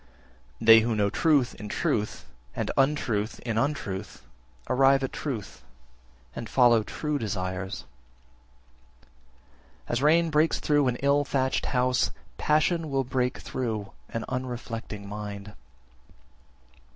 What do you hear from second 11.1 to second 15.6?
thatched house, passion will break through an unreflecting mind.